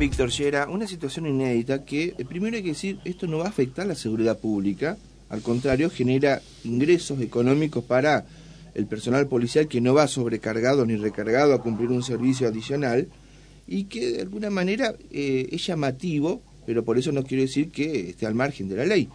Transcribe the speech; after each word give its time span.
Víctor 0.00 0.30
Llera, 0.30 0.66
una 0.66 0.86
situación 0.86 1.26
inédita 1.26 1.84
que 1.84 2.14
eh, 2.16 2.24
primero 2.24 2.56
hay 2.56 2.62
que 2.62 2.70
decir, 2.70 2.98
esto 3.04 3.26
no 3.26 3.36
va 3.36 3.44
a 3.44 3.48
afectar 3.50 3.86
la 3.86 3.94
seguridad 3.94 4.38
pública, 4.38 4.96
al 5.28 5.42
contrario, 5.42 5.90
genera 5.90 6.40
ingresos 6.64 7.20
económicos 7.20 7.84
para 7.84 8.24
el 8.72 8.86
personal 8.86 9.26
policial 9.26 9.68
que 9.68 9.82
no 9.82 9.92
va 9.92 10.08
sobrecargado 10.08 10.86
ni 10.86 10.96
recargado 10.96 11.52
a 11.52 11.60
cumplir 11.60 11.90
un 11.90 12.02
servicio 12.02 12.48
adicional 12.48 13.08
y 13.66 13.84
que 13.84 14.12
de 14.12 14.22
alguna 14.22 14.48
manera 14.48 14.94
eh, 15.10 15.50
es 15.52 15.66
llamativo, 15.66 16.40
pero 16.64 16.82
por 16.82 16.96
eso 16.96 17.12
no 17.12 17.22
quiero 17.22 17.42
decir 17.42 17.70
que 17.70 18.08
esté 18.08 18.24
al 18.24 18.34
margen 18.34 18.70
de 18.70 18.76
la 18.76 18.86
ley. 18.86 19.10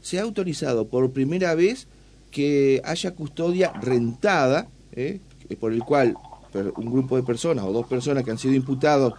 Se 0.00 0.20
ha 0.20 0.22
autorizado 0.22 0.86
por 0.86 1.10
primera 1.10 1.56
vez 1.56 1.88
que 2.30 2.80
haya 2.84 3.16
custodia 3.16 3.72
rentada, 3.82 4.68
eh, 4.92 5.18
por 5.58 5.72
el 5.72 5.82
cual 5.82 6.14
un 6.54 6.92
grupo 6.92 7.16
de 7.16 7.24
personas 7.24 7.64
o 7.64 7.72
dos 7.72 7.88
personas 7.88 8.22
que 8.22 8.30
han 8.30 8.38
sido 8.38 8.54
imputados 8.54 9.14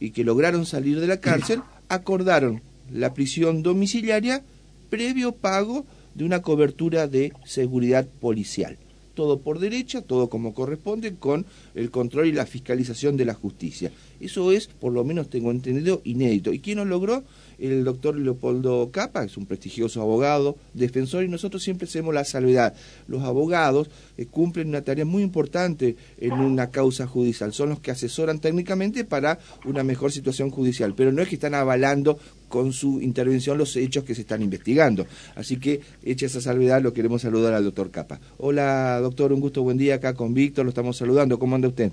y 0.00 0.10
que 0.10 0.24
lograron 0.24 0.66
salir 0.66 1.00
de 1.00 1.06
la 1.06 1.20
cárcel, 1.20 1.62
acordaron 1.88 2.62
la 2.90 3.14
prisión 3.14 3.62
domiciliaria 3.62 4.42
previo 4.90 5.32
pago 5.32 5.86
de 6.14 6.24
una 6.24 6.42
cobertura 6.42 7.06
de 7.06 7.32
seguridad 7.44 8.06
policial. 8.20 8.78
Todo 9.14 9.40
por 9.40 9.58
derecha, 9.58 10.02
todo 10.02 10.28
como 10.28 10.54
corresponde, 10.54 11.14
con 11.14 11.44
el 11.74 11.90
control 11.90 12.26
y 12.28 12.32
la 12.32 12.46
fiscalización 12.46 13.16
de 13.16 13.24
la 13.24 13.34
justicia. 13.34 13.90
Eso 14.20 14.52
es, 14.52 14.66
por 14.66 14.92
lo 14.92 15.04
menos 15.04 15.30
tengo 15.30 15.50
entendido, 15.50 16.00
inédito. 16.04 16.52
¿Y 16.52 16.60
quién 16.60 16.78
lo 16.78 16.84
logró? 16.84 17.24
el 17.58 17.84
doctor 17.84 18.16
Leopoldo 18.16 18.90
Capa, 18.92 19.24
es 19.24 19.36
un 19.36 19.46
prestigioso 19.46 20.00
abogado, 20.00 20.56
defensor, 20.74 21.24
y 21.24 21.28
nosotros 21.28 21.62
siempre 21.62 21.86
hacemos 21.88 22.14
la 22.14 22.24
salvedad. 22.24 22.74
Los 23.08 23.22
abogados 23.22 23.90
eh, 24.16 24.26
cumplen 24.26 24.68
una 24.68 24.82
tarea 24.82 25.04
muy 25.04 25.22
importante 25.22 25.96
en 26.18 26.32
una 26.32 26.70
causa 26.70 27.06
judicial, 27.06 27.52
son 27.52 27.70
los 27.70 27.80
que 27.80 27.90
asesoran 27.90 28.38
técnicamente 28.38 29.04
para 29.04 29.38
una 29.64 29.82
mejor 29.82 30.12
situación 30.12 30.50
judicial, 30.50 30.94
pero 30.96 31.12
no 31.12 31.22
es 31.22 31.28
que 31.28 31.34
están 31.34 31.54
avalando 31.54 32.18
con 32.48 32.72
su 32.72 33.00
intervención 33.00 33.58
los 33.58 33.76
hechos 33.76 34.04
que 34.04 34.14
se 34.14 34.22
están 34.22 34.42
investigando. 34.42 35.06
Así 35.34 35.58
que, 35.58 35.80
hecha 36.02 36.26
esa 36.26 36.40
salvedad, 36.40 36.80
lo 36.80 36.92
queremos 36.92 37.22
saludar 37.22 37.52
al 37.52 37.64
doctor 37.64 37.90
Capa. 37.90 38.20
Hola, 38.38 39.00
doctor, 39.00 39.32
un 39.32 39.40
gusto, 39.40 39.62
buen 39.62 39.76
día 39.76 39.96
acá 39.96 40.14
con 40.14 40.32
Víctor, 40.32 40.64
lo 40.64 40.70
estamos 40.70 40.96
saludando. 40.96 41.38
¿Cómo 41.38 41.56
anda 41.56 41.68
usted? 41.68 41.92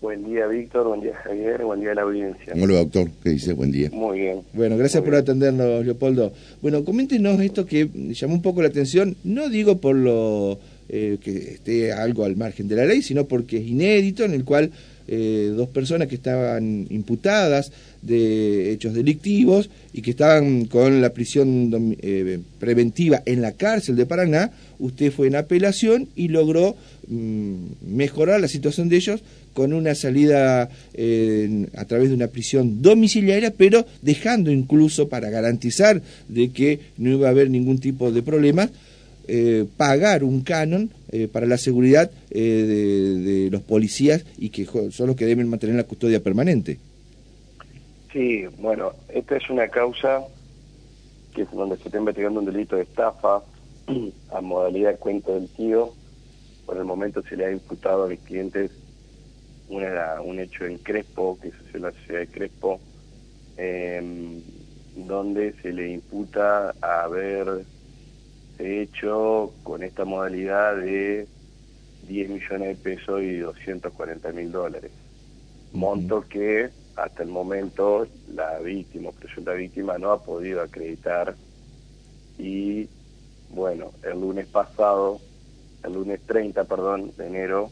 Buen 0.00 0.24
día, 0.24 0.46
Víctor. 0.46 0.88
Buen 0.88 1.02
día, 1.02 1.14
Javier. 1.22 1.62
Buen 1.62 1.80
día 1.80 1.92
a 1.92 1.94
la 1.94 2.02
audiencia. 2.02 2.54
Hola, 2.54 2.78
doctor. 2.78 3.10
¿Qué 3.22 3.30
dice? 3.30 3.52
Buen 3.52 3.70
día. 3.70 3.90
Muy 3.92 4.20
bien. 4.20 4.40
Bueno, 4.54 4.78
gracias 4.78 5.02
por 5.02 5.14
atendernos, 5.14 5.84
Leopoldo. 5.84 6.32
Bueno, 6.62 6.82
coméntenos 6.84 7.38
esto 7.40 7.66
que 7.66 7.86
llamó 8.08 8.34
un 8.34 8.42
poco 8.42 8.62
la 8.62 8.68
atención, 8.68 9.14
no 9.24 9.50
digo 9.50 9.76
por 9.76 9.94
lo 9.94 10.58
eh, 10.88 11.18
que 11.22 11.36
esté 11.36 11.92
algo 11.92 12.24
al 12.24 12.36
margen 12.36 12.66
de 12.66 12.76
la 12.76 12.86
ley, 12.86 13.02
sino 13.02 13.26
porque 13.26 13.58
es 13.58 13.66
inédito, 13.66 14.24
en 14.24 14.32
el 14.32 14.44
cual 14.44 14.70
eh, 15.12 15.52
dos 15.56 15.68
personas 15.70 16.06
que 16.06 16.14
estaban 16.14 16.86
imputadas 16.88 17.72
de 18.00 18.70
hechos 18.70 18.94
delictivos 18.94 19.68
y 19.92 20.02
que 20.02 20.12
estaban 20.12 20.66
con 20.66 21.02
la 21.02 21.12
prisión 21.12 21.96
eh, 22.00 22.38
preventiva 22.60 23.20
en 23.26 23.42
la 23.42 23.50
cárcel 23.50 23.96
de 23.96 24.06
Paraná, 24.06 24.52
usted 24.78 25.10
fue 25.10 25.26
en 25.26 25.34
apelación 25.34 26.08
y 26.14 26.28
logró 26.28 26.76
mm, 27.08 27.54
mejorar 27.92 28.40
la 28.40 28.46
situación 28.46 28.88
de 28.88 28.96
ellos 28.98 29.22
con 29.52 29.72
una 29.72 29.96
salida 29.96 30.70
eh, 30.94 31.66
a 31.76 31.84
través 31.86 32.10
de 32.10 32.14
una 32.14 32.28
prisión 32.28 32.80
domiciliaria, 32.80 33.52
pero 33.52 33.84
dejando 34.02 34.52
incluso 34.52 35.08
para 35.08 35.28
garantizar 35.28 36.02
de 36.28 36.50
que 36.50 36.78
no 36.98 37.10
iba 37.10 37.26
a 37.26 37.32
haber 37.32 37.50
ningún 37.50 37.78
tipo 37.78 38.12
de 38.12 38.22
problema, 39.30 39.70
pagar 39.76 40.24
un 40.24 40.42
canon 40.42 40.90
para 41.32 41.46
la 41.46 41.58
seguridad 41.58 42.10
de, 42.30 43.48
los 43.50 43.62
policías 43.62 44.24
y 44.38 44.50
que 44.50 44.64
son 44.64 45.08
los 45.08 45.16
que 45.16 45.26
deben 45.26 45.48
mantener 45.48 45.76
la 45.76 45.84
custodia 45.84 46.22
permanente. 46.22 46.78
Sí, 48.12 48.44
bueno, 48.58 48.92
esta 49.08 49.36
es 49.36 49.48
una 49.50 49.68
causa 49.68 50.24
que 51.34 51.42
es 51.42 51.50
donde 51.52 51.76
se 51.76 51.84
está 51.84 51.98
investigando 51.98 52.40
un 52.40 52.46
delito 52.46 52.76
de 52.76 52.82
estafa 52.82 53.42
a 54.32 54.40
modalidad 54.40 54.92
de 54.92 54.96
cuento 54.96 55.34
del 55.34 55.48
tío. 55.48 55.92
Por 56.66 56.76
el 56.76 56.84
momento 56.84 57.22
se 57.22 57.36
le 57.36 57.46
ha 57.46 57.52
imputado 57.52 58.04
a 58.04 58.08
mis 58.08 58.20
clientes 58.20 58.70
una, 59.68 60.20
un 60.20 60.40
hecho 60.40 60.64
en 60.64 60.78
Crespo, 60.78 61.38
que 61.40 61.48
es 61.48 61.80
la 61.80 61.92
ciudad 61.92 62.20
de 62.20 62.26
Crespo, 62.26 62.80
em, 63.56 64.40
donde 64.96 65.54
se 65.62 65.72
le 65.72 65.92
imputa 65.92 66.74
haber 66.80 67.64
hecho 68.60 69.52
con 69.62 69.82
esta 69.82 70.04
modalidad 70.04 70.76
de 70.76 71.26
10 72.06 72.30
millones 72.30 72.68
de 72.68 72.74
pesos 72.76 73.22
y 73.22 73.38
240 73.38 74.32
mil 74.32 74.52
dólares. 74.52 74.90
Monto 75.72 76.22
que 76.28 76.70
hasta 76.96 77.22
el 77.22 77.28
momento 77.28 78.06
la 78.34 78.58
víctima, 78.58 79.10
presunta 79.12 79.52
víctima, 79.52 79.98
no 79.98 80.10
ha 80.10 80.22
podido 80.22 80.60
acreditar 80.60 81.34
y 82.38 82.88
bueno, 83.50 83.90
el 84.02 84.20
lunes 84.20 84.46
pasado, 84.46 85.20
el 85.84 85.92
lunes 85.92 86.20
30, 86.26 86.64
perdón, 86.64 87.12
de 87.16 87.26
enero, 87.26 87.70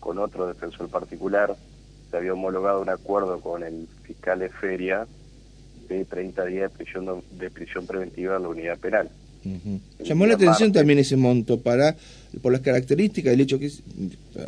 con 0.00 0.18
otro 0.18 0.46
defensor 0.46 0.88
particular, 0.88 1.56
se 2.10 2.16
había 2.16 2.34
homologado 2.34 2.82
un 2.82 2.90
acuerdo 2.90 3.40
con 3.40 3.62
el 3.62 3.88
fiscal 4.02 4.38
de 4.38 4.50
feria 4.50 5.06
de 5.88 6.04
30 6.04 6.44
días 6.44 6.70
de 6.70 6.76
prisión, 6.76 7.24
de 7.32 7.50
prisión 7.50 7.86
preventiva 7.86 8.36
en 8.36 8.42
la 8.42 8.48
unidad 8.48 8.78
penal. 8.78 9.10
Llamó 10.04 10.26
la 10.26 10.34
atención 10.34 10.72
también 10.72 10.98
ese 10.98 11.16
monto 11.16 11.60
para 11.60 11.96
por 12.40 12.52
las 12.52 12.60
características, 12.60 13.32
el 13.32 13.40
hecho 13.40 13.58
que 13.58 13.70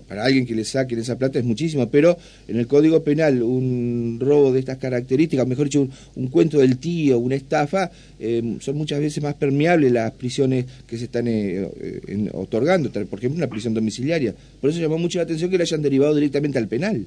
para 0.08 0.24
alguien 0.24 0.46
que 0.46 0.54
le 0.54 0.64
saquen 0.64 0.98
esa 0.98 1.16
plata 1.16 1.38
es 1.38 1.44
muchísimo, 1.44 1.88
pero 1.88 2.16
en 2.48 2.56
el 2.56 2.66
Código 2.66 3.02
Penal 3.02 3.42
un 3.42 4.18
robo 4.20 4.52
de 4.52 4.60
estas 4.60 4.78
características, 4.78 5.46
mejor 5.46 5.66
dicho, 5.66 5.86
un, 6.16 6.28
cuento 6.28 6.58
del 6.58 6.78
tío, 6.78 7.18
una 7.18 7.34
estafa, 7.34 7.90
eh, 8.18 8.56
son 8.60 8.76
muchas 8.76 9.00
veces 9.00 9.22
más 9.22 9.34
permeables 9.34 9.92
las 9.92 10.12
prisiones 10.12 10.66
que 10.86 10.98
se 10.98 11.04
están 11.04 11.28
eh, 11.28 11.68
eh, 11.80 12.30
otorgando, 12.32 12.90
por 12.90 13.18
ejemplo, 13.18 13.38
una 13.38 13.46
prisión 13.46 13.74
domiciliaria. 13.74 14.34
Por 14.60 14.70
eso 14.70 14.80
llamó 14.80 14.98
mucho 14.98 15.18
la 15.18 15.24
atención 15.24 15.50
que 15.50 15.58
le 15.58 15.62
hayan 15.62 15.82
derivado 15.82 16.14
directamente 16.14 16.58
al 16.58 16.68
penal. 16.68 17.04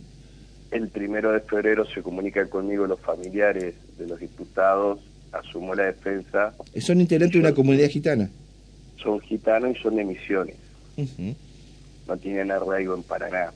El 0.72 0.88
primero 0.90 1.32
de 1.32 1.40
febrero 1.40 1.86
se 1.86 2.02
comunica 2.02 2.46
conmigo 2.46 2.86
los 2.86 3.00
familiares 3.00 3.74
de 3.98 4.08
los 4.08 4.20
diputados 4.20 5.00
asumo 5.32 5.76
la 5.76 5.86
defensa. 5.86 6.54
¿Son 6.80 7.00
integrantes 7.00 7.42
de 7.42 7.48
una 7.48 7.56
comunidad 7.56 7.90
gitana? 7.90 8.30
Son 9.02 9.20
gitanos 9.22 9.78
y 9.78 9.82
son 9.82 9.96
de 9.96 10.04
misiones. 10.04 10.56
No 12.08 12.18
tienen 12.18 12.52
arraigo 12.52 12.96
en 12.96 13.04
Paraná. 13.04 13.52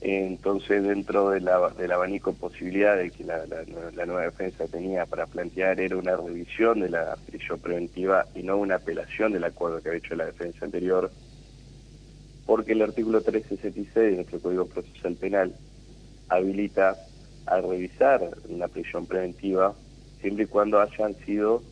Entonces, 0.00 0.82
dentro 0.82 1.30
de 1.30 1.40
la, 1.40 1.70
del 1.70 1.90
abanico 1.90 2.34
posibilidad 2.34 2.96
de 2.96 3.10
que 3.10 3.24
la, 3.24 3.44
nueva 4.06 4.22
defensa 4.22 4.66
tenía 4.66 5.06
para 5.06 5.26
plantear 5.26 5.80
era 5.80 5.96
una 5.96 6.16
revisión 6.16 6.80
de 6.80 6.90
la 6.90 7.16
prisión 7.26 7.58
preventiva 7.58 8.26
y 8.34 8.42
no 8.42 8.58
una 8.58 8.76
apelación 8.76 9.32
del 9.32 9.44
acuerdo 9.44 9.80
que 9.80 9.88
había 9.88 9.98
hecho 9.98 10.14
la 10.14 10.26
defensa 10.26 10.64
anterior, 10.64 11.10
porque 12.44 12.72
el 12.72 12.82
artículo 12.82 13.18
1376 13.18 13.94
de 13.94 14.16
nuestro 14.16 14.40
Código 14.40 14.66
Procesal 14.66 15.14
Penal 15.16 15.54
habilita 16.28 16.96
a 17.46 17.60
revisar 17.60 18.30
una 18.48 18.68
prisión 18.68 19.06
preventiva 19.06 19.74
siempre 20.20 20.44
y 20.44 20.48
cuando 20.48 20.80
hayan 20.80 21.14
sido 21.24 21.62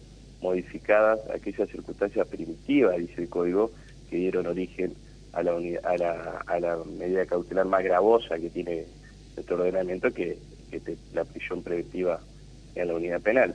modificadas 0.40 1.20
aquellas 1.30 1.68
circunstancias 1.70 2.26
primitivas, 2.28 2.98
dice 2.98 3.22
el 3.22 3.28
código, 3.28 3.70
que 4.10 4.16
dieron 4.16 4.46
origen 4.46 4.94
a 5.32 5.42
la, 5.42 5.52
a 5.52 5.96
la, 5.96 6.44
a 6.46 6.60
la 6.60 6.76
medida 6.84 7.26
cautelar 7.26 7.66
más 7.66 7.82
gravosa 7.82 8.38
que 8.38 8.50
tiene 8.50 8.84
nuestro 9.34 9.56
ordenamiento, 9.56 10.12
que, 10.12 10.38
que 10.70 10.96
la 11.12 11.24
prisión 11.24 11.62
preventiva 11.62 12.20
en 12.74 12.88
la 12.88 12.94
unidad 12.94 13.20
penal. 13.20 13.54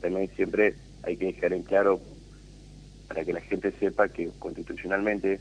También 0.00 0.30
siempre 0.36 0.74
hay 1.02 1.16
que 1.16 1.26
dejar 1.26 1.52
en 1.52 1.62
claro, 1.62 2.00
para 3.08 3.24
que 3.24 3.32
la 3.32 3.40
gente 3.40 3.72
sepa 3.80 4.08
que 4.08 4.30
constitucionalmente, 4.38 5.40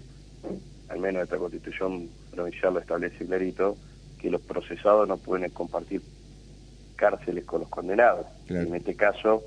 al 0.87 0.99
menos 0.99 1.19
nuestra 1.19 1.37
constitución 1.37 2.09
provincial 2.31 2.73
lo 2.73 2.79
establece 2.79 3.25
clarito, 3.25 3.77
que 4.19 4.31
los 4.31 4.41
procesados 4.41 5.07
no 5.07 5.17
pueden 5.17 5.51
compartir 5.51 6.01
cárceles 6.97 7.45
con 7.45 7.61
los 7.61 7.69
condenados. 7.69 8.25
En 8.49 8.75
este 8.75 8.95
caso, 8.95 9.43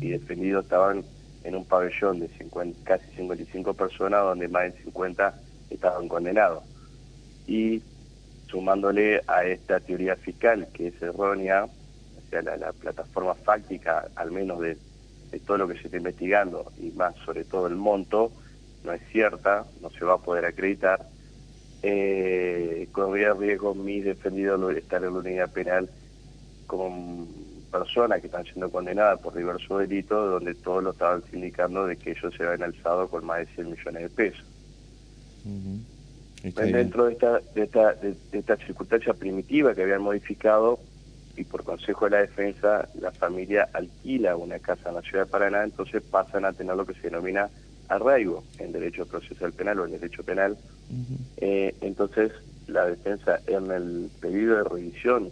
y 0.00 0.08
defendidos 0.10 0.64
estaban 0.64 1.04
en 1.44 1.54
un 1.54 1.64
pabellón 1.64 2.18
de 2.18 2.28
50, 2.28 2.84
casi 2.84 3.06
55 3.16 3.74
personas, 3.74 4.22
donde 4.22 4.48
más 4.48 4.64
de 4.64 4.82
50 4.82 5.34
estaban 5.70 6.08
condenados. 6.08 6.64
Y 7.46 7.82
sumándole 8.48 9.22
a 9.26 9.44
esta 9.44 9.78
teoría 9.80 10.16
fiscal, 10.16 10.68
que 10.72 10.88
es 10.88 11.00
errónea, 11.00 11.64
o 11.64 12.30
sea, 12.30 12.42
la, 12.42 12.72
plataforma 12.72 13.34
fáctica, 13.34 14.08
al 14.16 14.32
menos 14.32 14.60
de, 14.60 14.76
todo 15.46 15.58
lo 15.58 15.68
que 15.68 15.78
se 15.78 15.84
está 15.84 15.98
investigando, 15.98 16.72
y 16.80 16.90
más 16.90 17.14
sobre 17.24 17.44
todo 17.44 17.66
el 17.66 17.76
monto, 17.76 18.32
no 18.84 18.92
es 18.92 19.02
cierta, 19.12 19.64
no 19.82 19.90
se 19.90 20.04
va 20.04 20.14
a 20.14 20.18
poder 20.18 20.44
acreditar, 20.44 21.06
eh, 21.82 22.88
corría 22.92 23.34
riesgo 23.34 23.74
mi 23.74 24.00
defendido 24.00 24.70
estar 24.70 25.04
en 25.04 25.12
la 25.12 25.18
unidad 25.18 25.52
penal 25.52 25.88
con 26.68 27.26
personas 27.72 28.20
que 28.20 28.26
están 28.26 28.44
siendo 28.44 28.70
condenadas 28.70 29.18
por 29.20 29.34
diversos 29.34 29.80
delitos, 29.80 30.30
donde 30.30 30.54
todos 30.54 30.84
lo 30.84 30.90
estaban 30.90 31.22
indicando 31.32 31.86
de 31.86 31.96
que 31.96 32.12
ellos 32.12 32.32
se 32.36 32.44
habían 32.44 32.62
alzado 32.62 33.08
con 33.08 33.24
más 33.24 33.38
de 33.38 33.46
100 33.54 33.70
millones 33.70 34.02
de 34.02 34.10
pesos. 34.10 34.44
Dentro 36.54 37.06
de 37.06 37.12
esta, 37.14 37.40
de, 37.54 37.62
esta, 37.62 37.94
de, 37.94 38.14
esta 38.32 38.56
circunstancia 38.58 39.14
primitiva 39.14 39.74
que 39.74 39.82
habían 39.82 40.02
modificado, 40.02 40.78
y 41.36 41.44
por 41.44 41.64
consejo 41.64 42.04
de 42.04 42.10
la 42.10 42.18
defensa 42.18 42.88
la 43.00 43.12
familia 43.12 43.68
alquila 43.72 44.36
una 44.36 44.58
casa 44.58 44.88
en 44.90 44.96
la 44.96 45.02
ciudad 45.02 45.24
de 45.24 45.30
Paraná, 45.30 45.64
entonces 45.64 46.02
pasan 46.02 46.44
a 46.44 46.52
tener 46.52 46.76
lo 46.76 46.84
que 46.84 46.94
se 46.94 47.02
denomina 47.02 47.48
arraigo 47.88 48.44
en 48.58 48.72
derecho 48.72 49.06
procesal 49.06 49.52
penal 49.52 49.80
o 49.80 49.86
en 49.86 49.92
derecho 49.92 50.22
penal. 50.22 50.58
Eh, 51.38 51.74
entonces 51.80 52.32
la 52.66 52.86
defensa 52.86 53.40
en 53.46 53.70
el 53.70 54.10
pedido 54.20 54.56
de 54.56 54.64
revisión 54.64 55.30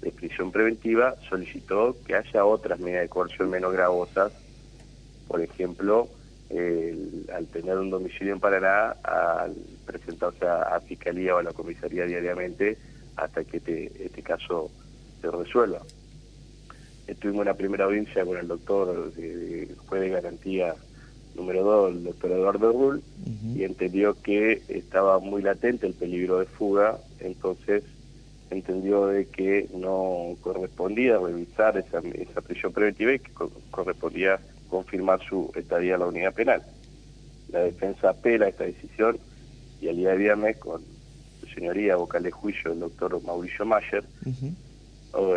de 0.00 0.10
prisión 0.12 0.50
preventiva 0.50 1.14
solicitó 1.28 1.96
que 2.06 2.14
haya 2.14 2.44
otras 2.44 2.80
medidas 2.80 3.02
de 3.02 3.08
coerción 3.08 3.50
menos 3.50 3.72
gravosas, 3.72 4.32
por 5.28 5.40
ejemplo, 5.40 6.08
al 7.32 7.46
tener 7.46 7.78
un 7.78 7.90
domicilio 7.90 8.32
en 8.32 8.40
Paraná, 8.40 8.96
al 9.02 9.54
presentarse 9.86 10.46
a, 10.46 10.80
Fiscalía 10.80 11.36
o 11.36 11.38
a 11.38 11.42
la 11.42 11.52
Comisaría 11.52 12.04
diariamente 12.06 12.76
hasta 13.16 13.44
que 13.44 13.58
este, 13.58 14.04
este 14.04 14.22
caso 14.22 14.70
se 15.20 15.30
resuelva. 15.30 15.80
Tuvimos 17.20 17.42
una 17.42 17.54
primera 17.54 17.84
audiencia 17.84 18.24
con 18.24 18.36
el 18.36 18.46
doctor 18.46 19.12
de, 19.14 19.74
juez 19.86 20.00
de 20.00 20.08
garantía 20.10 20.74
número 21.34 21.62
2, 21.62 21.92
el 21.92 22.04
doctor 22.04 22.32
Eduardo 22.32 22.72
Rull, 22.72 23.02
y 23.54 23.64
entendió 23.64 24.20
que 24.20 24.62
estaba 24.68 25.18
muy 25.18 25.42
latente 25.42 25.86
el 25.86 25.94
peligro 25.94 26.38
de 26.38 26.46
fuga, 26.46 26.98
entonces 27.20 27.84
entendió 28.50 29.06
de 29.06 29.26
que 29.26 29.68
no 29.74 30.36
correspondía 30.40 31.18
revisar 31.18 31.76
esa, 31.78 31.98
esa 31.98 32.40
prisión 32.40 32.72
preventiva 32.72 33.12
y 33.12 33.18
que 33.18 33.30
correspondía 33.70 34.40
confirmar 34.68 35.20
su 35.28 35.50
estadía 35.54 35.94
en 35.94 36.00
la 36.00 36.06
unidad 36.06 36.34
penal. 36.34 36.62
La 37.52 37.60
defensa 37.60 38.10
apela 38.10 38.48
esta 38.48 38.64
decisión 38.64 39.18
y 39.80 39.88
al 39.88 39.96
día 39.96 40.10
de 40.10 40.18
viernes 40.18 40.56
con 40.58 40.82
su 41.40 41.46
señoría 41.48 41.96
vocal 41.96 42.22
de 42.22 42.30
juicio, 42.30 42.72
el 42.72 42.80
doctor 42.80 43.20
Mauricio 43.22 43.64
Mayer, 43.64 44.04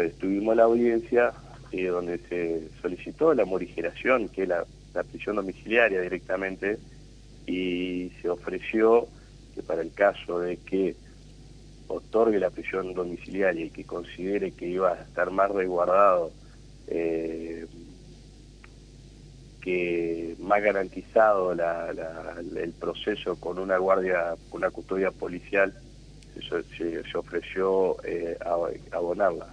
estuvimos 0.03 0.53
en 0.53 0.57
la 0.57 0.63
audiencia 0.63 1.33
eh, 1.71 1.87
donde 1.87 2.19
se 2.29 2.69
solicitó 2.81 3.33
la 3.33 3.45
morigeración, 3.45 4.29
que 4.29 4.43
es 4.43 4.47
la, 4.47 4.65
prisión 5.11 5.37
domiciliaria 5.37 6.01
directamente, 6.01 6.77
y 7.47 8.11
se 8.21 8.29
ofreció 8.29 9.07
que 9.55 9.63
para 9.63 9.81
el 9.81 9.91
caso 9.91 10.39
de 10.39 10.57
que 10.57 10.95
otorgue 11.93 12.39
la 12.39 12.49
prisión 12.49 12.93
domiciliaria 12.93 13.65
y 13.65 13.69
que 13.69 13.83
considere 13.83 14.51
que 14.51 14.67
iba 14.67 14.93
a 14.93 15.01
estar 15.01 15.31
más 15.31 15.49
resguardado 15.51 16.31
eh, 16.87 17.65
que 19.61 20.35
más 20.39 20.61
garantizado 20.61 21.53
el 21.53 22.71
proceso 22.73 23.37
con 23.37 23.59
una 23.59 23.77
guardia, 23.77 24.35
con 24.49 24.59
una 24.59 24.71
custodia 24.71 25.09
policial, 25.11 25.73
eso 26.37 26.57
se, 26.77 27.17
ofreció 27.17 27.95
eh, 28.03 28.37
abonarla. 28.91 29.47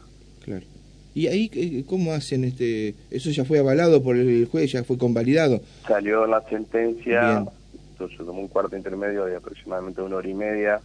Claro. 0.44 0.66
¿Y 1.14 1.26
ahí 1.28 1.84
cómo 1.88 2.12
hacen 2.12 2.44
este? 2.44 2.94
Eso 3.10 3.30
ya 3.30 3.44
fue 3.44 3.58
avalado 3.58 4.02
por 4.02 4.16
el 4.16 4.46
juez, 4.46 4.72
ya 4.72 4.82
fue 4.82 4.98
convalidado. 4.98 5.60
Salió 5.86 6.26
la 6.26 6.40
sentencia, 6.48 7.44
entonces 7.92 8.18
tomó 8.18 8.40
un 8.40 8.48
cuarto 8.48 8.76
intermedio 8.76 9.26
de 9.26 9.36
aproximadamente 9.36 10.02
una 10.02 10.16
hora 10.16 10.28
y 10.28 10.34
media. 10.34 10.80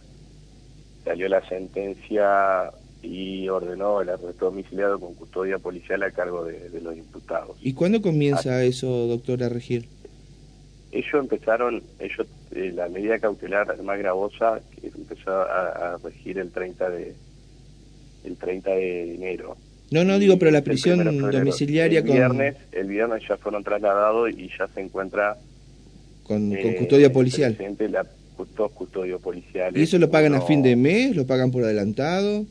Salió 1.06 1.28
la 1.28 1.40
sentencia 1.48 2.72
y 3.00 3.48
ordenó 3.48 4.00
el 4.00 4.08
arresto 4.08 4.46
domiciliado 4.46 4.98
con 4.98 5.14
custodia 5.14 5.58
policial 5.58 6.02
a 6.02 6.10
cargo 6.10 6.44
de, 6.44 6.80
los 6.82 6.96
imputados. 6.96 7.56
¿Y 7.62 7.74
cuándo 7.74 8.02
comienza 8.02 8.64
eso, 8.64 9.06
doctor, 9.06 9.44
a 9.44 9.48
regir? 9.48 9.86
Ellos 10.90 11.14
empezaron, 11.14 11.80
ellos 12.00 12.26
eh, 12.52 12.72
la 12.74 12.88
medida 12.88 13.20
cautelar 13.20 13.80
más 13.84 13.98
gravosa 14.00 14.60
que 14.80 14.88
empezó 14.88 15.30
a, 15.30 15.96
regir 16.02 16.38
el 16.38 16.50
30 16.50 16.90
de 16.90 17.14
el 18.24 18.36
30 18.36 18.70
de 18.70 19.14
enero. 19.14 19.56
No, 19.92 20.02
no 20.02 20.18
digo, 20.18 20.36
pero 20.38 20.50
la 20.50 20.62
prisión 20.62 21.04
domiciliaria 21.30 22.00
el 22.00 22.04
viernes, 22.04 22.56
El 22.72 22.88
viernes 22.88 23.22
ya 23.28 23.36
fueron 23.36 23.62
trasladados 23.62 24.30
y 24.30 24.50
ya 24.58 24.66
se 24.66 24.80
encuentra... 24.80 25.36
Con, 26.24 26.52
eh, 26.52 26.74
custodia 26.76 27.12
policial. 27.12 27.56
La, 27.78 28.04
custodio 28.36 29.18
policial. 29.18 29.76
¿Y 29.76 29.82
eso 29.82 29.98
lo 29.98 30.10
pagan 30.10 30.34
a 30.34 30.40
fin 30.42 30.62
de 30.62 30.76
mes? 30.76 31.16
¿Lo 31.16 31.26
pagan 31.26 31.50
por 31.50 31.64
adelantado? 31.64 32.44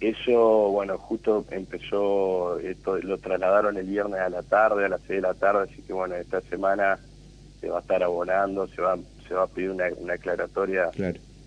Eso, 0.00 0.70
bueno, 0.70 0.96
justo 0.96 1.44
empezó, 1.50 2.58
esto, 2.60 2.98
lo 2.98 3.18
trasladaron 3.18 3.76
el 3.76 3.86
viernes 3.86 4.20
a 4.20 4.28
la 4.28 4.44
tarde, 4.44 4.84
a 4.84 4.88
las 4.88 5.00
6 5.00 5.08
de 5.08 5.20
la 5.20 5.34
tarde, 5.34 5.68
así 5.70 5.82
que 5.82 5.92
bueno, 5.92 6.14
esta 6.14 6.40
semana 6.42 7.00
se 7.60 7.68
va 7.68 7.78
a 7.78 7.80
estar 7.80 8.02
abonando, 8.04 8.68
se 8.68 8.80
va, 8.80 8.96
se 9.26 9.34
va 9.34 9.42
a 9.42 9.46
pedir 9.48 9.70
una, 9.70 9.86
una 9.98 10.14
aclaratoria 10.14 10.90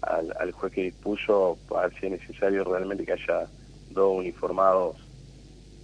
al, 0.02 0.52
juez 0.52 0.74
que 0.74 0.84
dispuso, 0.84 1.58
para 1.70 1.88
ver 1.88 2.00
si 2.00 2.06
es 2.08 2.12
necesario 2.12 2.66
realmente 2.66 3.06
que 3.06 3.14
haya 3.14 3.48
dos 3.92 4.18
uniformados, 4.18 4.98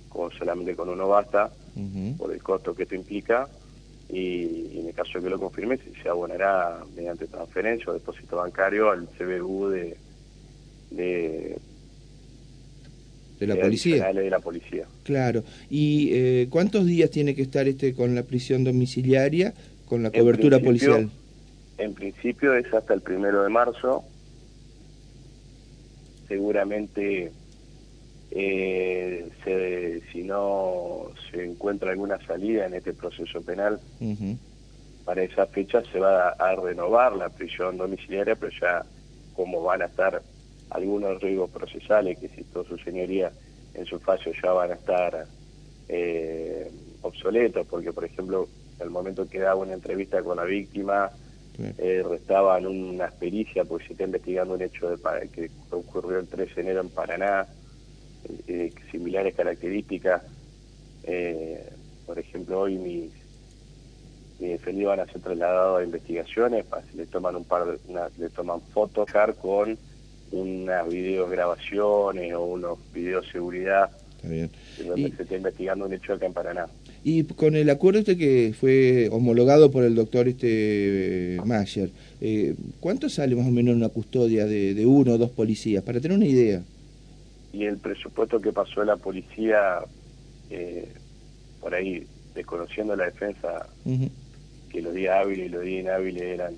como 0.09 0.29
solamente 0.31 0.75
con 0.75 0.89
uno 0.89 1.07
basta, 1.07 1.49
por 2.17 2.33
el 2.33 2.41
costo 2.41 2.75
que 2.75 2.83
esto 2.83 2.95
implica, 2.95 3.47
y, 4.09 4.79
en 4.79 4.87
el 4.87 4.93
caso 4.93 5.17
de 5.17 5.25
que 5.25 5.29
lo 5.29 5.39
confirme, 5.39 5.79
se 6.01 6.09
abonará 6.09 6.83
mediante 6.95 7.27
transferencia 7.27 7.89
o 7.89 7.93
depósito 7.93 8.37
bancario 8.37 8.89
al 8.89 9.07
CBU 9.17 9.69
de, 9.69 9.97
de 10.91 11.57
de 13.39 13.47
la 13.47 13.55
policía. 13.55 14.11
De 14.11 14.29
la 14.29 14.39
policía. 14.39 14.87
Claro. 15.03 15.43
¿Y 15.69 16.09
eh, 16.13 16.47
cuántos 16.49 16.85
días 16.85 17.11
tiene 17.11 17.35
que 17.35 17.43
estar 17.43 17.67
este 17.67 17.93
con 17.93 18.15
la 18.15 18.23
prisión 18.23 18.63
domiciliaria, 18.63 19.53
con 19.85 20.03
la 20.03 20.11
cobertura 20.11 20.59
policial? 20.59 21.09
En 21.77 21.93
principio 21.93 22.55
es 22.55 22.73
hasta 22.73 22.93
el 22.93 23.01
primero 23.01 23.43
de 23.43 23.49
marzo. 23.49 24.03
Seguramente, 26.27 27.31
eh, 28.31 29.29
si 30.11 30.23
no 30.23 31.11
se 31.31 31.45
encuentra 31.45 31.91
alguna 31.91 32.19
salida 32.25 32.65
en 32.65 32.75
este 32.75 32.93
proceso 32.93 33.41
penal, 33.41 33.79
para 35.05 35.23
esa 35.23 35.45
fecha 35.47 35.81
se 35.91 35.99
va 35.99 36.29
a 36.29 36.55
renovar 36.55 37.15
la 37.15 37.29
prisión 37.29 37.77
domiciliaria, 37.77 38.35
pero 38.35 38.51
ya 38.59 38.83
como 39.35 39.63
van 39.63 39.81
a 39.81 39.85
estar 39.85 40.21
algunos 40.69 41.21
riesgos 41.21 41.49
procesales 41.49 42.19
que 42.19 42.27
si 42.29 42.43
todo 42.43 42.65
su 42.65 42.77
señoría 42.79 43.31
en 43.73 43.85
su 43.85 43.99
fallo 43.99 44.31
ya 44.43 44.51
van 44.51 44.71
a 44.71 44.73
estar 44.73 45.25
eh, 45.87 46.69
obsoletos, 47.01 47.65
porque 47.67 47.93
por 47.93 48.03
ejemplo, 48.03 48.47
el 48.79 48.89
momento 48.89 49.27
que 49.27 49.39
daba 49.39 49.61
una 49.61 49.73
entrevista 49.73 50.21
con 50.21 50.37
la 50.37 50.43
víctima, 50.43 51.09
eh, 51.59 52.03
restaban 52.07 52.67
unas 52.67 53.13
pericias 53.13 53.65
porque 53.65 53.87
se 53.87 53.93
está 53.93 54.03
investigando 54.03 54.53
un 54.53 54.61
hecho 54.61 54.89
de, 54.89 55.29
que 55.29 55.49
ocurrió 55.71 56.19
el 56.19 56.27
3 56.27 56.55
de 56.55 56.61
enero 56.61 56.81
en 56.81 56.89
Paraná, 56.89 57.47
eh, 58.47 58.71
similares 58.91 59.35
características. 59.35 60.23
Eh, 61.03 61.69
por 62.05 62.19
ejemplo, 62.19 62.61
hoy 62.61 62.77
mis, 62.77 63.11
mis 64.39 64.49
defendidos 64.51 64.97
van 64.97 65.07
a 65.07 65.11
ser 65.11 65.21
trasladados 65.21 65.79
a 65.79 65.83
investigaciones, 65.83 66.65
le 66.95 67.05
toman 67.05 67.35
un 67.35 67.43
par 67.43 67.65
de, 67.65 67.77
le 68.17 68.29
toman 68.29 68.61
fotos 68.73 69.09
con 69.41 69.77
unas 70.31 70.87
videograbaciones 70.89 72.33
o 72.33 72.43
unos 72.43 72.77
videos 72.93 73.25
seguridad 73.31 73.89
donde 74.23 75.11
se 75.15 75.23
está 75.23 75.35
investigando 75.35 75.85
un 75.85 75.93
hecho 75.93 76.13
acá 76.13 76.25
en 76.25 76.33
Paraná. 76.33 76.67
Y 77.03 77.23
con 77.23 77.55
el 77.55 77.69
acuerdo 77.69 77.99
este 77.99 78.17
que 78.17 78.53
fue 78.59 79.09
homologado 79.11 79.71
por 79.71 79.83
el 79.83 79.95
doctor 79.95 80.27
este 80.27 81.39
Mayer, 81.45 81.89
eh, 82.19 82.55
¿cuánto 82.79 83.09
sale 83.09 83.35
más 83.35 83.47
o 83.47 83.51
menos 83.51 83.75
una 83.75 83.89
custodia 83.89 84.45
de, 84.45 84.85
uno 84.85 85.13
o 85.13 85.17
dos 85.17 85.31
policías? 85.31 85.83
Para 85.83 86.01
tener 86.01 86.17
una 86.17 86.25
idea. 86.25 86.63
Y 87.57 87.65
el 87.65 87.77
presupuesto 87.77 88.39
que 88.39 88.53
pasó 88.53 88.83
la 88.83 88.97
policía, 88.97 89.79
eh, 90.51 90.87
por 91.59 91.73
ahí, 91.73 92.05
desconociendo 92.35 92.95
la 92.95 93.05
defensa, 93.05 93.67
que 94.69 94.79
los 94.79 94.93
días 94.93 95.15
hábiles 95.15 95.47
y 95.47 95.49
los 95.49 95.63
días 95.63 95.81
inhábiles 95.81 96.21
eran 96.21 96.53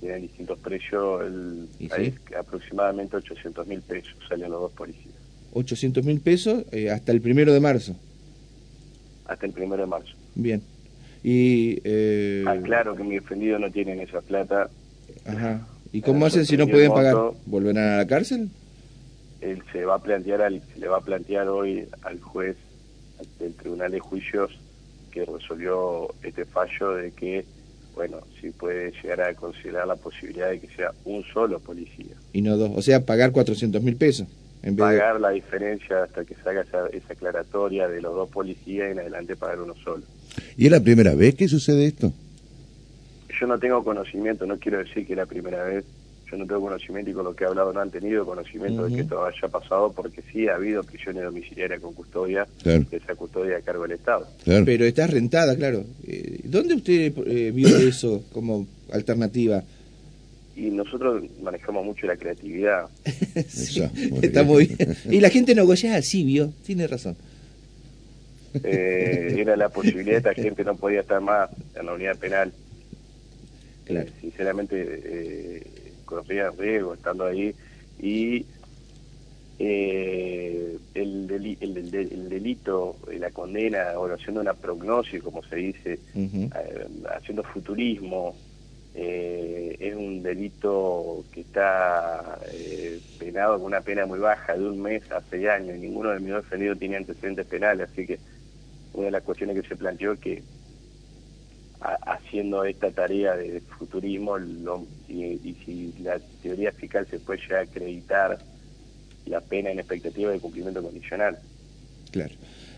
tienen 0.00 0.20
distintos 0.20 0.58
precios, 0.58 1.22
el, 1.22 1.66
aproximadamente 2.38 3.16
800 3.16 3.66
mil 3.66 3.80
pesos 3.80 4.14
salen 4.28 4.50
los 4.50 4.60
dos 4.60 4.72
policías. 4.72 5.14
800 5.54 6.04
mil 6.04 6.20
pesos 6.20 6.66
eh, 6.72 6.90
hasta 6.90 7.10
el 7.10 7.22
primero 7.22 7.54
de 7.54 7.60
marzo. 7.60 7.96
Hasta 9.24 9.46
el 9.46 9.52
primero 9.52 9.80
de 9.80 9.88
marzo. 9.88 10.14
Bien. 10.34 10.62
Y, 11.22 11.80
eh... 11.84 12.44
Ah, 12.46 12.56
claro 12.62 12.94
que 12.94 13.02
mi 13.02 13.14
defendido 13.14 13.58
no 13.58 13.70
tienen 13.70 13.98
esa 14.00 14.20
plata. 14.20 14.68
Ajá. 15.24 15.66
¿Y 15.90 16.02
cómo 16.02 16.26
hacen 16.26 16.44
si 16.44 16.58
no 16.58 16.66
pueden 16.66 16.92
pagar? 16.92 17.16
¿Volverán 17.46 17.94
a 17.94 17.96
la 17.96 18.06
cárcel? 18.06 18.50
Él 19.44 19.62
se 19.72 19.84
va 19.84 19.96
a 19.96 19.98
plantear 20.02 20.42
al, 20.42 20.62
se 20.72 20.78
le 20.80 20.88
va 20.88 20.98
a 20.98 21.00
plantear 21.00 21.48
hoy 21.48 21.86
al 22.02 22.20
juez 22.20 22.56
del 23.38 23.54
Tribunal 23.54 23.92
de 23.92 24.00
Juicios 24.00 24.50
que 25.10 25.24
resolvió 25.24 26.08
este 26.22 26.44
fallo 26.44 26.92
de 26.92 27.12
que 27.12 27.44
bueno, 27.94 28.18
si 28.40 28.50
puede 28.50 28.92
llegar 29.02 29.20
a 29.20 29.34
considerar 29.34 29.86
la 29.86 29.96
posibilidad 29.96 30.50
de 30.50 30.60
que 30.60 30.66
sea 30.68 30.90
un 31.04 31.22
solo 31.24 31.60
policía. 31.60 32.16
Y 32.32 32.42
no 32.42 32.56
dos, 32.56 32.72
o 32.74 32.82
sea, 32.82 33.06
pagar 33.06 33.30
400 33.30 33.82
mil 33.82 33.96
pesos. 33.96 34.26
En 34.62 34.76
pagar 34.76 35.20
la 35.20 35.30
diferencia 35.30 36.04
hasta 36.04 36.24
que 36.24 36.34
se 36.34 36.48
haga 36.48 36.62
esa, 36.62 37.12
aclaratoria 37.12 37.86
de 37.86 38.00
los 38.00 38.14
dos 38.14 38.30
policías 38.30 38.88
y 38.88 38.92
en 38.92 38.98
adelante 38.98 39.36
pagar 39.36 39.60
uno 39.60 39.74
solo. 39.84 40.02
¿Y 40.56 40.66
es 40.66 40.72
la 40.72 40.80
primera 40.80 41.14
vez 41.14 41.34
que 41.34 41.48
sucede 41.48 41.86
esto? 41.86 42.12
Yo 43.38 43.46
no 43.46 43.58
tengo 43.58 43.84
conocimiento, 43.84 44.46
no 44.46 44.58
quiero 44.58 44.78
decir 44.78 45.06
que 45.06 45.12
es 45.12 45.18
la 45.18 45.26
primera 45.26 45.64
vez, 45.64 45.84
yo 46.34 46.38
no 46.38 46.46
tengo 46.46 46.62
conocimiento 46.62 47.10
y 47.10 47.14
con 47.14 47.24
lo 47.24 47.34
que 47.34 47.44
he 47.44 47.46
hablado 47.46 47.72
no 47.72 47.80
han 47.80 47.90
tenido 47.90 48.26
conocimiento 48.26 48.86
de 48.86 48.94
que 48.94 49.00
esto 49.02 49.24
haya 49.24 49.48
pasado 49.48 49.92
porque 49.92 50.20
sí 50.32 50.48
ha 50.48 50.56
habido 50.56 50.82
prisiones 50.82 51.22
domiciliarias 51.22 51.80
con 51.80 51.94
custodia, 51.94 52.46
que 52.62 52.96
esa 52.96 53.14
custodia 53.14 53.58
a 53.58 53.60
cargo 53.60 53.82
del 53.82 53.92
Estado. 53.92 54.26
Pero 54.44 54.84
está 54.84 55.06
rentada, 55.06 55.54
claro. 55.56 55.84
Eh, 56.06 56.40
¿Dónde 56.44 56.74
usted 56.74 57.12
eh, 57.26 57.52
vio 57.52 57.68
eso 57.88 58.24
como 58.32 58.66
alternativa? 58.92 59.62
Y 60.56 60.70
nosotros 60.70 61.22
manejamos 61.42 61.84
mucho 61.84 62.06
la 62.06 62.16
creatividad. 62.16 62.88
está 64.22 64.42
muy 64.42 64.66
bien. 64.66 64.96
Y 65.10 65.20
la 65.20 65.30
gente 65.30 65.54
no 65.54 65.66
goya 65.66 65.96
así, 65.96 66.24
vio, 66.24 66.52
tiene 66.64 66.86
razón. 66.86 67.16
Eh, 68.62 69.34
era 69.38 69.56
la 69.56 69.68
posibilidad, 69.68 70.16
esta 70.16 70.34
gente 70.34 70.64
no 70.64 70.76
podía 70.76 71.00
estar 71.00 71.20
más 71.20 71.50
en 71.76 71.86
la 71.86 71.92
unidad 71.92 72.16
penal. 72.16 72.52
Claro. 73.84 74.08
sinceramente, 74.20 74.76
eh, 74.78 75.62
corría 76.04 76.50
riesgo 76.50 76.94
estando 76.94 77.24
ahí 77.26 77.54
y 77.98 78.46
eh, 79.58 80.78
el, 80.94 81.30
el, 81.60 82.28
delito, 82.28 82.96
la 83.18 83.30
condena, 83.30 83.98
o 83.98 84.12
haciendo 84.12 84.40
una 84.40 84.54
prognosis, 84.54 85.22
como 85.22 85.42
se 85.44 85.56
dice, 85.56 85.98
eh, 86.14 86.86
haciendo 87.16 87.42
futurismo, 87.44 88.34
eh, 88.96 89.76
es 89.80 89.94
un 89.96 90.22
delito 90.22 91.24
que 91.32 91.40
está 91.40 92.38
eh, 92.52 93.00
penado 93.18 93.54
con 93.54 93.66
una 93.66 93.80
pena 93.80 94.06
muy 94.06 94.18
baja, 94.18 94.56
de 94.56 94.66
un 94.66 94.80
mes 94.80 95.10
a 95.10 95.20
seis 95.30 95.48
años, 95.48 95.76
y 95.76 95.80
ninguno 95.80 96.10
de 96.10 96.20
mis 96.20 96.32
defendidos 96.32 96.78
tiene 96.78 96.96
antecedentes 96.96 97.46
penales, 97.46 97.90
así 97.90 98.06
que 98.06 98.18
una 98.92 99.06
de 99.06 99.10
las 99.12 99.22
cuestiones 99.22 99.60
que 99.60 99.68
se 99.68 99.76
planteó 99.76 100.12
es 100.12 100.20
que 100.20 100.42
haciendo 101.84 102.64
esta 102.64 102.90
tarea 102.90 103.36
de 103.36 103.60
futurismo 103.60 104.38
y, 105.08 105.54
si 105.64 105.94
la 106.02 106.18
teoría 106.42 106.72
fiscal 106.72 107.06
se 107.10 107.18
puede 107.18 107.40
llegar 107.40 107.60
a 107.60 107.62
acreditar 107.62 108.38
la 109.26 109.40
pena 109.40 109.70
en 109.70 109.78
expectativa 109.78 110.30
de 110.30 110.40
cumplimiento 110.40 110.82
condicional. 110.82 111.38
Claro. 112.10 112.34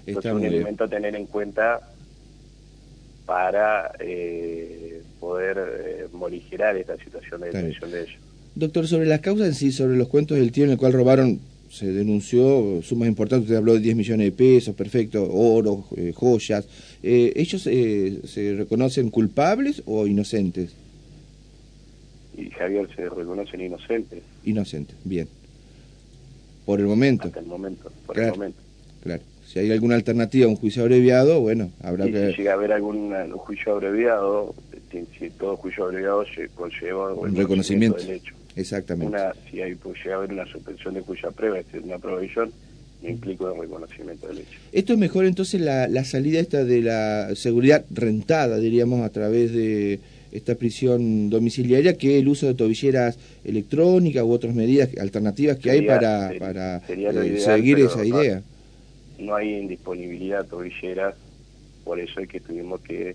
Entonces 0.06 0.30
es 0.30 0.36
un 0.36 0.44
elemento 0.44 0.84
a 0.84 0.88
tener 0.88 1.14
en 1.14 1.26
cuenta 1.26 1.80
para 3.26 3.92
eh, 3.98 5.02
poder 5.18 5.58
eh, 5.58 6.06
morigerar 6.12 6.76
esta 6.76 6.96
situación 6.96 7.40
de 7.40 7.48
detención 7.48 7.90
de 7.90 8.02
ellos. 8.02 8.18
Doctor, 8.54 8.86
sobre 8.86 9.06
las 9.06 9.20
causas 9.20 9.48
en 9.48 9.54
sí, 9.54 9.72
sobre 9.72 9.96
los 9.96 10.08
cuentos 10.08 10.38
del 10.38 10.52
tío 10.52 10.64
en 10.64 10.70
el 10.70 10.78
cual 10.78 10.92
robaron 10.92 11.40
se 11.70 11.92
denunció 11.92 12.80
sumas 12.82 13.08
importantes, 13.08 13.44
usted 13.44 13.56
habló 13.56 13.74
de 13.74 13.80
10 13.80 13.96
millones 13.96 14.26
de 14.26 14.32
pesos, 14.32 14.74
perfecto, 14.74 15.28
oro, 15.30 15.84
eh, 15.96 16.12
joyas. 16.14 16.66
Eh, 17.02 17.32
¿Ellos 17.36 17.66
eh, 17.66 18.20
se 18.24 18.54
reconocen 18.54 19.10
culpables 19.10 19.82
o 19.86 20.06
inocentes? 20.06 20.74
Y 22.36 22.50
Javier 22.50 22.88
se 22.94 23.08
reconocen 23.08 23.60
inocentes. 23.60 24.22
Inocentes, 24.44 24.96
bien. 25.04 25.28
Por 26.64 26.80
el 26.80 26.86
momento. 26.86 27.28
Hasta 27.28 27.40
el 27.40 27.46
momento, 27.46 27.90
por 28.06 28.18
el 28.18 28.30
momento. 28.30 28.58
Claro. 29.02 29.22
Si 29.46 29.60
hay 29.60 29.70
alguna 29.70 29.94
alternativa, 29.94 30.48
un 30.48 30.56
juicio 30.56 30.82
abreviado, 30.82 31.40
bueno, 31.40 31.70
habrá 31.80 32.06
que... 32.06 32.32
Si 32.32 32.38
llega 32.38 32.52
a 32.52 32.54
haber 32.54 32.72
algún 32.72 33.14
juicio 33.30 33.72
abreviado, 33.74 34.54
si 34.90 35.30
todo 35.30 35.56
juicio 35.56 35.84
abreviado 35.84 36.24
conlleva 36.54 37.14
un 37.14 37.36
reconocimiento 37.36 37.98
del 37.98 38.16
hecho. 38.16 38.34
Exactamente. 38.56 39.14
Una, 39.14 39.32
si 39.50 39.60
hay, 39.60 39.74
llega 39.74 40.14
a 40.14 40.18
haber 40.18 40.32
una 40.32 40.46
suspensión 40.46 40.94
de 40.94 41.02
cuya 41.02 41.30
prueba, 41.30 41.58
es 41.58 41.66
decir, 41.66 41.82
una 41.82 41.98
provisión, 41.98 42.50
implica 43.02 43.52
un 43.52 43.60
reconocimiento 43.60 44.26
del 44.28 44.38
hecho. 44.38 44.58
Esto 44.72 44.94
es 44.94 44.98
mejor 44.98 45.26
entonces 45.26 45.60
la, 45.60 45.86
la 45.88 46.04
salida 46.04 46.40
esta 46.40 46.64
de 46.64 46.80
la 46.80 47.34
seguridad 47.36 47.84
rentada, 47.90 48.56
diríamos, 48.58 49.02
a 49.02 49.10
través 49.10 49.52
de 49.52 50.00
esta 50.32 50.54
prisión 50.54 51.30
domiciliaria 51.30 51.96
que 51.96 52.18
el 52.18 52.28
uso 52.28 52.46
de 52.46 52.54
tobilleras 52.54 53.18
electrónicas 53.44 54.24
u 54.24 54.30
otras 54.30 54.54
medidas 54.54 54.90
alternativas 54.98 55.58
que 55.58 55.70
hay 55.70 55.82
para, 55.82 56.32
para 56.38 56.82
eh, 56.88 57.38
seguir 57.38 57.78
esa 57.80 58.04
idea. 58.04 58.42
No, 59.18 59.34
hay 59.34 59.54
indisponibilidad 59.54 60.44
de 60.44 60.50
tobilleras, 60.50 61.14
por 61.84 62.00
eso 62.00 62.20
es 62.20 62.28
que 62.28 62.40
tuvimos 62.40 62.80
que 62.80 63.14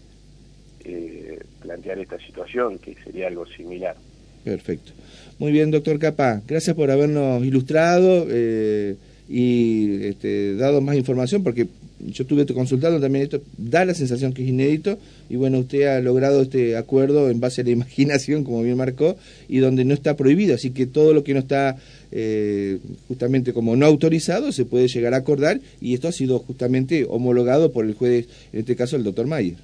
eh, 0.83 1.39
plantear 1.61 1.99
esta 1.99 2.17
situación, 2.19 2.79
que 2.79 2.95
sería 3.03 3.27
algo 3.27 3.45
similar. 3.45 3.95
Perfecto. 4.43 4.91
Muy 5.39 5.51
bien, 5.51 5.71
doctor 5.71 5.97
Capa. 5.99 6.41
Gracias 6.47 6.75
por 6.75 6.91
habernos 6.91 7.43
ilustrado 7.43 8.27
eh, 8.29 8.95
y 9.27 10.03
este, 10.03 10.55
dado 10.55 10.81
más 10.81 10.95
información, 10.95 11.43
porque 11.43 11.67
yo 11.99 12.23
estuve 12.23 12.45
consultando 12.45 12.99
también 12.99 13.23
esto, 13.23 13.41
da 13.57 13.85
la 13.85 13.93
sensación 13.93 14.33
que 14.33 14.43
es 14.43 14.49
inédito, 14.49 14.97
y 15.29 15.35
bueno, 15.35 15.59
usted 15.59 15.83
ha 15.83 15.99
logrado 15.99 16.41
este 16.41 16.75
acuerdo 16.75 17.29
en 17.29 17.39
base 17.39 17.61
a 17.61 17.63
la 17.63 17.69
imaginación, 17.71 18.43
como 18.43 18.61
bien 18.61 18.77
marcó, 18.77 19.15
y 19.47 19.59
donde 19.59 19.85
no 19.85 19.93
está 19.93 20.15
prohibido, 20.15 20.55
así 20.55 20.71
que 20.71 20.85
todo 20.85 21.13
lo 21.13 21.23
que 21.23 21.33
no 21.33 21.39
está 21.39 21.77
eh, 22.11 22.79
justamente 23.07 23.53
como 23.53 23.75
no 23.75 23.85
autorizado 23.85 24.51
se 24.51 24.65
puede 24.65 24.87
llegar 24.87 25.13
a 25.13 25.17
acordar, 25.17 25.59
y 25.79 25.93
esto 25.93 26.07
ha 26.07 26.11
sido 26.11 26.39
justamente 26.39 27.05
homologado 27.09 27.71
por 27.71 27.85
el 27.85 27.93
juez, 27.93 28.27
en 28.53 28.59
este 28.59 28.75
caso 28.75 28.95
el 28.95 29.03
doctor 29.03 29.27
Mayer. 29.27 29.57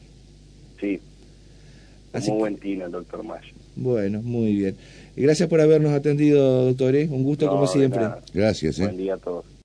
Sí, 0.79 0.99
Así 2.13 2.31
muy 2.31 2.39
buen 2.39 2.57
tino 2.57 2.85
el 2.85 2.91
doctor 2.91 3.23
Mayer. 3.23 3.66
Bueno, 3.77 4.21
muy 4.21 4.53
bien. 4.53 4.75
Gracias 5.15 5.47
por 5.47 5.61
habernos 5.61 5.93
atendido, 5.93 6.65
doctores. 6.65 7.09
Un 7.09 7.23
gusto 7.23 7.47
como 7.47 7.67
siempre. 7.67 8.05
Gracias. 8.33 8.79
¿eh? 8.79 8.83
Buen 8.83 8.97
día 8.97 9.13
a 9.15 9.17
todos. 9.17 9.45